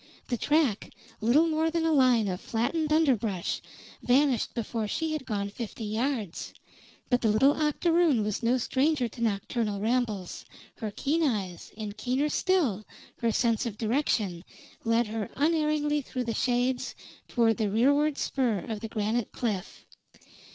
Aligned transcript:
The 0.29 0.37
track, 0.37 0.89
little 1.21 1.45
more 1.47 1.69
than 1.69 1.85
a 1.85 1.91
line 1.91 2.27
of 2.27 2.41
flattened 2.41 2.91
underbrush, 2.91 3.61
vanished 4.01 4.55
before 4.55 4.87
she 4.87 5.11
had 5.13 5.27
gone 5.27 5.51
fifty 5.51 5.83
yards; 5.85 6.55
but 7.11 7.21
the 7.21 7.27
little 7.29 7.51
octoroon 7.53 8.23
was 8.23 8.41
no 8.41 8.57
stranger 8.57 9.07
to 9.07 9.21
nocturnal 9.21 9.79
rambles, 9.79 10.43
her 10.77 10.89
keen 10.89 11.21
eyes, 11.21 11.71
and, 11.77 11.97
keener 11.97 12.29
still, 12.29 12.83
her 13.19 13.31
sense 13.31 13.67
of 13.67 13.77
direction, 13.77 14.43
led 14.83 15.05
her 15.05 15.29
unerringly 15.35 16.01
through 16.01 16.23
the 16.23 16.33
shades 16.33 16.95
toward 17.27 17.57
the 17.57 17.69
rearward 17.69 18.17
spur 18.17 18.57
of 18.67 18.79
the 18.79 18.89
granite 18.89 19.31
cliff. 19.31 19.85